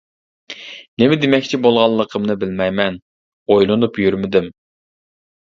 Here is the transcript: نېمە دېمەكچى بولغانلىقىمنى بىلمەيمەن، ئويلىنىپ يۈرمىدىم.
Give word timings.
نېمە 1.01 1.17
دېمەكچى 1.25 1.59
بولغانلىقىمنى 1.65 2.37
بىلمەيمەن، 2.45 2.99
ئويلىنىپ 3.57 4.01
يۈرمىدىم. 4.07 4.51